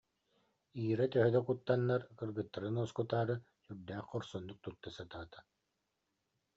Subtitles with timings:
[0.85, 5.39] Ира, төһө да куттаннар, кыргыттарын уоскутаары сүрдээх хорсуннук тутта сатаата